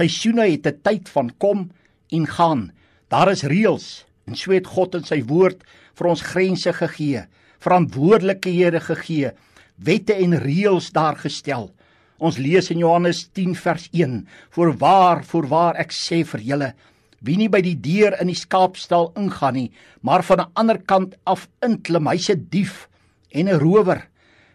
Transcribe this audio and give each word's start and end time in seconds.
Seisoene 0.00 0.46
het 0.48 0.66
'n 0.66 0.80
tyd 0.82 1.08
van 1.12 1.28
kom 1.36 1.70
en 2.08 2.26
gaan. 2.26 2.72
Daar 3.08 3.30
is 3.30 3.42
reëls 3.42 4.06
en 4.26 4.34
so 4.34 4.52
het 4.52 4.66
God 4.66 4.94
in 4.94 5.04
sy 5.04 5.22
woord 5.22 5.60
vir 5.94 6.06
ons 6.06 6.22
grense 6.22 6.72
gegee, 6.72 7.26
verantwoordelikhede 7.60 8.80
gegee, 8.80 9.32
wette 9.76 10.14
en 10.14 10.38
reëls 10.38 10.92
daar 10.92 11.16
gestel. 11.16 11.70
Ons 12.18 12.38
lees 12.38 12.70
in 12.70 12.78
Johannes 12.78 13.28
10 13.32 13.54
vers 13.54 13.88
1: 13.92 14.26
"Voorwaar, 14.50 15.24
voorwaar 15.24 15.76
ek 15.76 15.92
sê 15.92 16.24
vir 16.24 16.40
julle, 16.40 16.74
wie 17.20 17.36
nie 17.36 17.48
by 17.48 17.60
die 17.60 17.76
deur 17.76 18.20
in 18.20 18.28
die 18.28 18.34
skaapstal 18.34 19.12
ingaan 19.16 19.54
nie, 19.54 19.70
maar 20.00 20.22
van 20.22 20.40
'n 20.40 20.50
ander 20.54 20.78
kant 20.78 21.14
af 21.26 21.48
inklim, 21.62 22.06
hy's 22.06 22.30
'n 22.30 22.46
dief 22.50 22.88
en 23.32 23.48
'n 23.48 23.58
rower." 23.58 24.08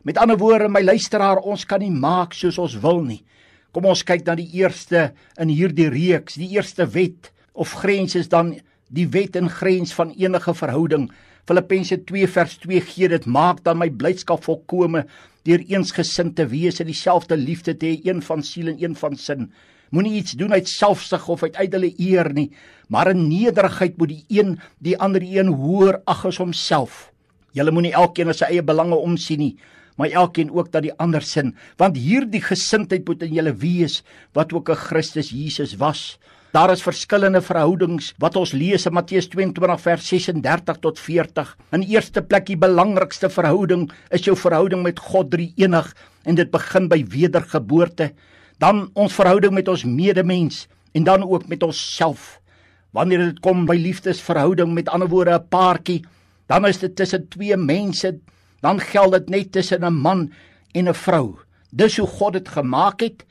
Met 0.03 0.17
ander 0.17 0.37
woorde, 0.37 0.69
my 0.69 0.81
luisteraar, 0.81 1.37
ons 1.37 1.65
kan 1.65 1.79
nie 1.79 1.91
maak 1.91 2.33
soos 2.33 2.57
ons 2.57 2.79
wil 2.79 3.03
nie. 3.03 3.23
Kom 3.75 3.89
ons 3.91 4.05
kyk 4.07 4.21
na 4.23 4.37
die 4.39 4.47
eerste 4.55 5.09
in 5.35 5.49
hierdie 5.51 5.89
reeks, 5.91 6.37
die 6.39 6.53
eerste 6.55 6.85
wet 6.93 7.33
of 7.59 7.73
grens 7.81 8.13
is 8.15 8.29
dan 8.31 8.53
die 8.87 9.07
wet 9.11 9.35
en 9.35 9.49
grens 9.51 9.91
van 9.97 10.13
enige 10.15 10.53
verhouding. 10.55 11.09
Filippense 11.43 11.97
2 12.07 12.29
vers 12.37 12.53
2 12.63 12.79
gee 12.87 13.09
dit 13.11 13.27
maak 13.27 13.59
dan 13.65 13.81
my 13.81 13.89
blydskap 13.91 14.45
volkome 14.47 15.03
deur 15.43 15.59
eensgesind 15.67 16.37
te 16.39 16.47
wees 16.47 16.79
en 16.79 16.87
dieselfde 16.87 17.35
liefde 17.35 17.75
te 17.75 17.91
hê, 17.91 17.99
een 18.07 18.23
van 18.23 18.45
siel 18.47 18.71
en 18.71 18.79
een 18.79 18.95
van 18.95 19.19
sin. 19.19 19.49
Moenie 19.91 20.21
iets 20.21 20.39
doen 20.39 20.55
uit 20.55 20.71
selfsug 20.71 21.27
of 21.27 21.43
uit 21.43 21.59
ydelle 21.67 21.91
eer 21.99 22.31
nie, 22.31 22.47
maar 22.87 23.11
in 23.11 23.27
nederigheid 23.27 23.99
moet 23.99 24.13
die 24.15 24.39
een 24.39 24.55
die 24.79 24.95
ander 24.95 25.21
een 25.21 25.51
hoër 25.51 25.99
ag 26.07 26.23
as 26.31 26.39
homself. 26.39 27.09
Julle 27.51 27.75
moenie 27.75 27.93
elkeen 27.93 28.31
na 28.31 28.39
sy 28.39 28.53
eie 28.55 28.63
belange 28.63 28.95
omsien 28.95 29.43
nie, 29.43 29.55
maar 29.95 30.09
elkeen 30.09 30.51
ook 30.51 30.71
dat 30.71 30.83
die 30.83 30.93
ander 30.99 31.21
sin, 31.21 31.55
want 31.77 31.97
hierdie 31.97 32.41
gesindheid 32.41 33.07
moet 33.07 33.23
in 33.23 33.33
julle 33.33 33.53
wees 33.53 34.03
wat 34.33 34.53
ook 34.53 34.69
'n 34.69 34.75
Christus 34.87 35.29
Jesus 35.29 35.75
was. 35.77 36.17
Daar 36.55 36.71
is 36.71 36.81
verskillende 36.81 37.41
verhoudings 37.41 38.13
wat 38.17 38.35
ons 38.35 38.51
lees 38.51 38.85
in 38.85 38.93
Matteus 38.93 39.27
22 39.27 39.81
vers 39.81 40.07
36 40.07 40.77
tot 40.79 40.99
40. 40.99 41.57
In 41.71 41.81
eerste 41.81 42.21
plek 42.21 42.45
die 42.45 42.55
belangrikste 42.57 43.29
verhouding 43.29 43.91
is 44.09 44.23
jou 44.23 44.37
verhouding 44.37 44.83
met 44.83 44.99
God 44.99 45.31
drie 45.31 45.53
enig 45.57 45.95
en 46.23 46.35
dit 46.35 46.51
begin 46.51 46.87
by 46.87 47.03
wedergeboorte 47.03 48.13
dan 48.57 48.89
ons 48.93 49.13
verhouding 49.13 49.53
met 49.53 49.67
ons 49.67 49.83
medemens 49.83 50.67
en 50.95 51.03
dan 51.03 51.27
ook 51.27 51.47
met 51.51 51.63
onsself. 51.63 52.39
Wanneer 52.95 53.25
dit 53.33 53.39
kom 53.43 53.65
by 53.67 53.75
liefdesverhouding 53.75 54.71
met 54.73 54.89
ander 54.89 55.11
woorde 55.11 55.35
'n 55.35 55.47
paartjie, 55.49 56.05
dan 56.47 56.65
is 56.65 56.79
dit 56.79 56.95
tussen 56.95 57.27
twee 57.27 57.57
mense, 57.57 58.19
dan 58.65 58.81
geld 58.81 59.13
dit 59.13 59.29
net 59.29 59.51
tussen 59.53 59.85
'n 59.85 59.93
man 59.93 60.31
en 60.73 60.89
'n 60.89 60.93
vrou. 60.93 61.37
Dis 61.71 61.97
hoe 61.97 62.07
God 62.07 62.33
dit 62.33 62.49
gemaak 62.49 62.99
het 62.99 63.25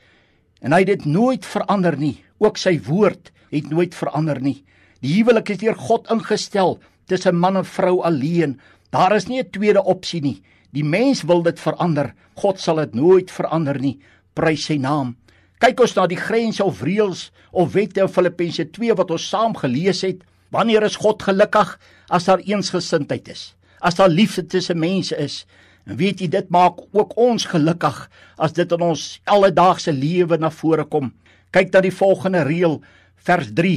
en 0.61 0.71
hy 0.71 0.79
het 0.79 0.87
dit 0.87 1.05
nooit 1.05 1.45
verander 1.45 1.97
nie. 1.97 2.23
Ook 2.37 2.57
sy 2.57 2.79
woord 2.81 3.31
het 3.51 3.69
nooit 3.69 3.95
verander 3.95 4.41
nie. 4.41 4.63
Die 5.01 5.13
huwelik 5.13 5.49
is 5.49 5.57
deur 5.57 5.75
God 5.75 6.09
ingestel 6.11 6.79
tussen 7.05 7.39
man 7.39 7.57
en 7.57 7.65
vrou 7.65 8.01
alleen. 8.01 8.59
Daar 8.89 9.15
is 9.15 9.27
nie 9.27 9.39
'n 9.39 9.49
tweede 9.49 9.83
opsie 9.83 10.21
nie. 10.21 10.41
Die 10.71 10.83
mens 10.83 11.23
wil 11.23 11.41
dit 11.41 11.59
verander. 11.59 12.13
God 12.35 12.59
sal 12.59 12.75
dit 12.75 12.93
nooit 12.93 13.31
verander 13.31 13.79
nie 13.79 13.99
prys 14.33 14.65
sy 14.65 14.77
naam. 14.77 15.15
Kyk 15.59 15.79
ons 15.79 15.95
na 15.95 16.05
die 16.07 16.19
grense 16.19 16.63
of 16.63 16.83
reëls 16.83 17.31
of 17.51 17.73
wette 17.73 18.01
in 18.01 18.11
Filippense 18.11 18.65
2 18.75 18.95
wat 18.99 19.11
ons 19.11 19.29
saam 19.29 19.55
gelees 19.55 20.01
het. 20.01 20.23
Wanneer 20.51 20.83
is 20.83 20.99
God 20.99 21.23
gelukkig 21.23 21.79
as 22.09 22.25
daar 22.25 22.43
eensgesindheid 22.43 23.27
is? 23.31 23.55
As 23.85 23.97
daar 23.99 24.09
liefde 24.09 24.45
tussen 24.49 24.79
mense 24.81 25.17
is? 25.21 25.43
En 25.85 25.99
weet 25.99 26.23
jy 26.23 26.29
dit 26.33 26.47
maak 26.49 26.79
ook 26.91 27.13
ons 27.21 27.45
gelukkig 27.45 27.97
as 28.41 28.55
dit 28.57 28.71
in 28.73 28.81
ons 28.81 29.03
alledaagse 29.29 29.93
lewe 29.93 30.39
na 30.41 30.49
vore 30.49 30.87
kom. 30.89 31.11
Kyk 31.53 31.69
na 31.73 31.83
die 31.85 31.93
volgende 31.93 32.41
reël 32.47 32.79
vers 33.27 33.51
3. 33.53 33.75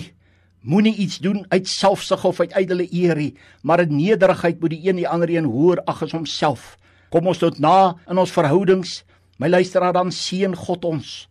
Moenie 0.68 0.96
iets 1.04 1.20
doen 1.22 1.44
uit 1.52 1.68
selfsug 1.68 2.24
of 2.24 2.40
uit 2.40 2.56
ydelle 2.56 2.88
eer 2.88 3.20
nie, 3.20 3.34
maar 3.62 3.84
in 3.84 3.94
nederigheid 3.96 4.60
moet 4.60 4.72
die 4.74 4.88
een 4.88 4.98
die 4.98 5.08
ander 5.08 5.30
een 5.30 5.46
hoor 5.46 5.84
ag 5.86 6.02
as 6.08 6.16
homself. 6.16 6.76
Kom 7.12 7.28
ons 7.28 7.38
tot 7.44 7.60
na 7.60 7.94
in 8.08 8.18
ons 8.18 8.32
verhoudings 8.32 9.02
My 9.38 9.46
luisteraar 9.48 9.94
dan 9.94 10.10
seën 10.10 10.54
God 10.58 10.84
ons. 10.84 11.28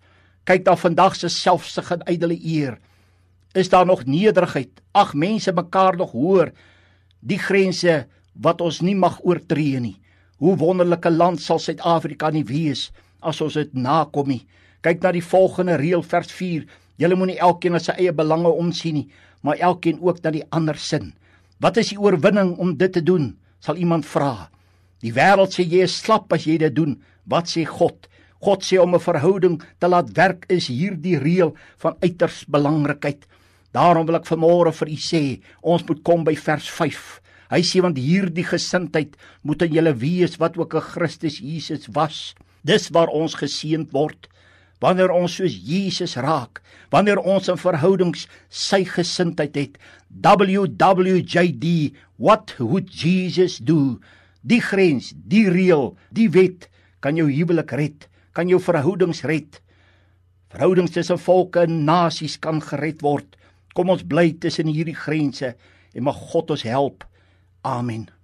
Kyk 0.48 0.64
daar 0.64 0.80
vandag 0.80 1.18
se 1.20 1.28
selfsug 1.28 1.92
en 1.92 2.06
ydelle 2.08 2.38
eer. 2.40 2.78
Is 3.52 3.70
daar 3.70 3.86
nog 3.86 4.06
nederigheid? 4.08 4.80
Ag 4.96 5.12
mense 5.14 5.52
mekaar 5.52 5.98
nog 6.00 6.14
hoor 6.16 6.54
die 7.20 7.40
grense 7.40 8.06
wat 8.42 8.62
ons 8.62 8.82
nie 8.82 8.96
mag 8.96 9.20
oortree 9.26 9.80
nie. 9.82 9.98
Hoe 10.38 10.56
wonderlike 10.58 11.10
land 11.10 11.42
sal 11.42 11.60
Suid-Afrika 11.60 12.30
nie 12.32 12.46
wees 12.46 12.92
as 13.22 13.42
ons 13.42 13.58
dit 13.58 13.74
nakom 13.74 14.30
nie. 14.30 14.44
Kyk 14.86 15.02
na 15.04 15.12
die 15.16 15.26
volgende 15.26 15.78
reël 15.82 16.04
vers 16.06 16.30
4. 16.32 16.68
Julle 17.02 17.18
moenie 17.18 17.40
elkeen 17.42 17.74
na 17.74 17.82
sy 17.82 17.96
eie 17.98 18.14
belange 18.14 18.50
omsien 18.50 19.00
nie, 19.00 19.08
maar 19.42 19.58
elkeen 19.62 19.98
ook 20.02 20.22
na 20.24 20.34
die 20.34 20.46
ander 20.54 20.78
sin. 20.78 21.14
Wat 21.62 21.78
is 21.82 21.90
die 21.94 22.00
oorwinning 22.02 22.56
om 22.62 22.76
dit 22.78 22.94
te 22.94 23.02
doen? 23.02 23.32
Sal 23.60 23.82
iemand 23.82 24.06
vra. 24.06 24.50
Die 25.02 25.14
wêreld 25.14 25.54
sê 25.54 25.66
jy 25.66 25.84
is 25.86 25.98
slap 25.98 26.34
as 26.34 26.46
jy 26.46 26.58
dit 26.62 26.74
doen. 26.74 26.96
Wat 27.26 27.50
sê 27.50 27.66
God? 27.66 28.08
God 28.42 28.64
sê 28.64 28.78
om 28.78 28.94
'n 28.94 29.00
verhouding 29.00 29.62
te 29.80 29.88
laat 29.88 30.14
werk 30.14 30.46
is 30.50 30.68
hierdie 30.68 31.18
reël 31.18 31.56
van 31.78 31.96
uiters 32.02 32.46
belangrikheid. 32.46 33.26
Daarom 33.74 34.06
wil 34.06 34.16
ek 34.16 34.30
vanmôre 34.30 34.72
vir 34.74 34.88
u 34.88 34.98
sê, 34.98 35.42
ons 35.62 35.84
moet 35.88 36.04
kom 36.04 36.24
by 36.24 36.36
vers 36.36 36.70
5. 36.70 37.22
Hy 37.52 37.62
sê 37.64 37.82
want 37.82 37.98
hierdie 37.98 38.46
gesindheid 38.46 39.16
moet 39.44 39.62
in 39.62 39.74
julle 39.78 39.94
wees 39.96 40.40
wat 40.40 40.58
ook 40.58 40.76
'n 40.76 40.90
Christus 40.94 41.40
Jesus 41.40 41.88
was. 41.94 42.36
Dis 42.64 42.90
waar 42.90 43.08
ons 43.08 43.36
geseënd 43.36 43.92
word 43.92 44.28
wanneer 44.84 45.12
ons 45.14 45.38
soos 45.40 45.56
Jesus 45.66 46.16
raak, 46.22 46.62
wanneer 46.94 47.20
ons 47.20 47.50
in 47.50 47.60
verhoudings 47.60 48.28
sy 48.50 48.84
gesindheid 48.88 49.58
het. 49.58 49.78
WWJD, 50.24 51.94
what 52.22 52.54
would 52.60 52.92
Jesus 52.94 53.58
do? 53.58 53.98
Die 54.48 54.62
grens, 54.64 55.12
die 55.18 55.48
reël, 55.52 55.96
die 56.14 56.30
wet 56.32 56.70
kan 57.04 57.18
jou 57.18 57.28
huwelik 57.30 57.74
red, 57.78 58.08
kan 58.38 58.50
jou 58.50 58.62
verhoudings 58.62 59.24
red. 59.28 59.60
Verhoudings 60.54 60.94
tussen 60.96 61.20
volke 61.20 61.66
en 61.66 61.84
nasies 61.88 62.38
kan 62.40 62.62
gered 62.64 63.02
word. 63.04 63.36
Kom 63.76 63.92
ons 63.94 64.06
bly 64.08 64.32
tussen 64.40 64.70
hierdie 64.72 64.96
grense 64.98 65.52
en 65.94 66.06
mag 66.06 66.18
God 66.32 66.54
ons 66.56 66.64
help. 66.70 67.04
Amen. 67.68 68.17